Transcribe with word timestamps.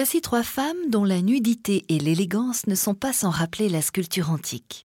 Voici 0.00 0.22
trois 0.22 0.42
femmes 0.42 0.88
dont 0.88 1.04
la 1.04 1.20
nudité 1.20 1.84
et 1.90 1.98
l'élégance 1.98 2.66
ne 2.66 2.74
sont 2.74 2.94
pas 2.94 3.12
sans 3.12 3.28
rappeler 3.28 3.68
la 3.68 3.82
sculpture 3.82 4.30
antique. 4.30 4.86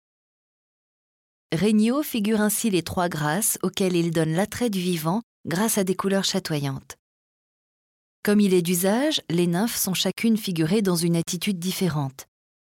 Regnault 1.54 2.01
figure 2.01 2.41
ainsi 2.41 2.71
les 2.71 2.81
trois 2.81 3.09
grâces 3.09 3.59
auxquelles 3.61 3.95
il 3.95 4.09
donne 4.09 4.34
l'attrait 4.34 4.71
du 4.71 4.79
vivant 4.79 5.21
grâce 5.45 5.77
à 5.77 5.84
des 5.84 5.95
couleurs 5.95 6.23
chatoyantes. 6.23 6.95
Comme 8.23 8.39
il 8.39 8.55
est 8.55 8.63
d'usage, 8.63 9.21
les 9.29 9.45
nymphes 9.45 9.75
sont 9.75 9.93
chacune 9.93 10.36
figurées 10.36 10.81
dans 10.81 10.95
une 10.95 11.16
attitude 11.16 11.59
différente. 11.59 12.25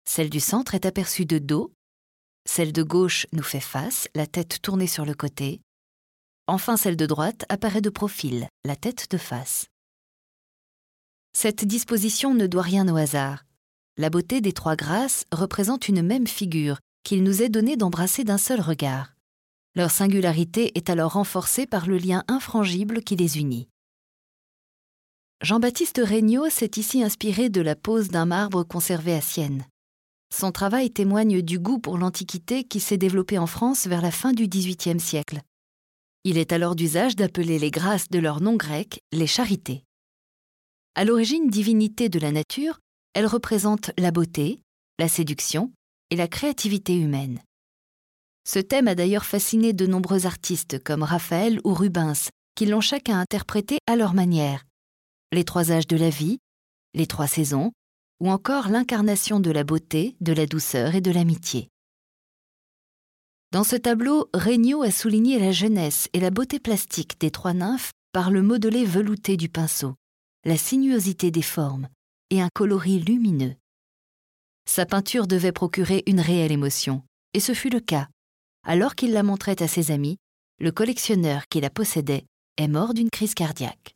Celle 0.07 0.29
du 0.29 0.39
centre 0.39 0.75
est 0.75 0.85
aperçue 0.85 1.25
de 1.25 1.39
dos, 1.39 1.73
celle 2.47 2.71
de 2.71 2.83
gauche 2.83 3.27
nous 3.33 3.43
fait 3.43 3.59
face, 3.59 4.07
la 4.15 4.27
tête 4.27 4.61
tournée 4.61 4.87
sur 4.87 5.03
le 5.03 5.13
côté. 5.13 5.59
Enfin, 6.47 6.77
celle 6.77 6.95
de 6.95 7.05
droite 7.05 7.43
apparaît 7.49 7.81
de 7.81 7.89
profil, 7.89 8.47
la 8.63 8.77
tête 8.77 9.11
de 9.11 9.17
face. 9.17 9.65
Cette 11.41 11.63
disposition 11.63 12.33
ne 12.33 12.47
doit 12.47 12.63
rien 12.63 12.85
au 12.89 12.97
hasard. 12.97 13.45
La 13.95 14.09
beauté 14.09 14.41
des 14.41 14.51
trois 14.51 14.75
grâces 14.75 15.23
représente 15.31 15.87
une 15.87 16.01
même 16.01 16.27
figure 16.27 16.79
qu'il 17.05 17.23
nous 17.23 17.41
est 17.41 17.47
donné 17.47 17.77
d'embrasser 17.77 18.25
d'un 18.25 18.37
seul 18.37 18.59
regard. 18.59 19.13
Leur 19.73 19.89
singularité 19.89 20.77
est 20.77 20.89
alors 20.89 21.13
renforcée 21.13 21.65
par 21.65 21.87
le 21.87 21.97
lien 21.97 22.25
infrangible 22.27 23.01
qui 23.01 23.15
les 23.15 23.39
unit. 23.39 23.69
Jean-Baptiste 25.41 26.01
Regnault 26.03 26.49
s'est 26.49 26.71
ici 26.75 27.03
inspiré 27.03 27.47
de 27.47 27.61
la 27.61 27.77
pose 27.77 28.09
d'un 28.09 28.25
marbre 28.25 28.63
conservé 28.65 29.13
à 29.13 29.21
Sienne. 29.21 29.65
Son 30.35 30.51
travail 30.51 30.91
témoigne 30.91 31.41
du 31.41 31.57
goût 31.57 31.79
pour 31.79 31.97
l'Antiquité 31.97 32.65
qui 32.65 32.81
s'est 32.81 32.97
développé 32.97 33.37
en 33.37 33.47
France 33.47 33.87
vers 33.87 34.01
la 34.01 34.11
fin 34.11 34.33
du 34.33 34.49
XVIIIe 34.49 34.99
siècle. 34.99 35.39
Il 36.25 36.37
est 36.37 36.51
alors 36.51 36.75
d'usage 36.75 37.15
d'appeler 37.15 37.59
les 37.59 37.71
grâces 37.71 38.09
de 38.09 38.19
leur 38.19 38.41
nom 38.41 38.57
grec 38.57 38.99
les 39.13 39.25
charités. 39.25 39.85
À 40.99 41.05
l'origine 41.05 41.49
divinité 41.49 42.09
de 42.09 42.19
la 42.19 42.33
nature, 42.33 42.77
elle 43.13 43.25
représente 43.25 43.91
la 43.97 44.11
beauté, 44.11 44.59
la 44.99 45.07
séduction 45.07 45.71
et 46.09 46.17
la 46.17 46.27
créativité 46.27 46.93
humaine. 46.93 47.41
Ce 48.45 48.59
thème 48.59 48.89
a 48.89 48.95
d'ailleurs 48.95 49.23
fasciné 49.23 49.71
de 49.71 49.87
nombreux 49.87 50.25
artistes 50.25 50.83
comme 50.83 51.03
Raphaël 51.03 51.61
ou 51.63 51.73
Rubens, 51.73 52.31
qui 52.53 52.65
l'ont 52.65 52.81
chacun 52.81 53.17
interprété 53.17 53.77
à 53.87 53.95
leur 53.95 54.13
manière. 54.13 54.65
Les 55.31 55.45
trois 55.45 55.71
âges 55.71 55.87
de 55.87 55.95
la 55.95 56.09
vie, 56.09 56.39
les 56.93 57.07
trois 57.07 57.27
saisons, 57.27 57.71
ou 58.19 58.29
encore 58.29 58.67
l'incarnation 58.67 59.39
de 59.39 59.51
la 59.51 59.63
beauté, 59.63 60.17
de 60.19 60.33
la 60.33 60.47
douceur 60.47 60.95
et 60.95 61.01
de 61.01 61.11
l'amitié. 61.11 61.69
Dans 63.53 63.63
ce 63.63 63.77
tableau, 63.77 64.29
Regnault 64.33 64.81
a 64.81 64.91
souligné 64.91 65.39
la 65.39 65.53
jeunesse 65.53 66.09
et 66.11 66.19
la 66.19 66.29
beauté 66.29 66.59
plastique 66.59 67.17
des 67.21 67.31
trois 67.31 67.53
nymphes 67.53 67.93
par 68.11 68.31
le 68.31 68.41
modelé 68.41 68.83
velouté 68.83 69.37
du 69.37 69.47
pinceau, 69.47 69.95
la 70.45 70.55
sinuosité 70.55 71.31
des 71.31 71.41
formes 71.41 71.89
et 72.29 72.41
un 72.41 72.47
coloris 72.53 72.99
lumineux. 72.99 73.55
Sa 74.65 74.85
peinture 74.85 75.27
devait 75.27 75.51
procurer 75.51 76.03
une 76.07 76.21
réelle 76.21 76.53
émotion, 76.53 77.03
et 77.33 77.41
ce 77.41 77.53
fut 77.53 77.69
le 77.69 77.81
cas. 77.81 78.07
Alors 78.65 78.95
qu'il 78.95 79.11
la 79.11 79.23
montrait 79.23 79.61
à 79.61 79.67
ses 79.67 79.91
amis, 79.91 80.17
le 80.59 80.71
collectionneur 80.71 81.43
qui 81.49 81.59
la 81.59 81.69
possédait 81.69 82.25
est 82.57 82.67
mort 82.67 82.93
d'une 82.93 83.09
crise 83.09 83.33
cardiaque. 83.33 83.95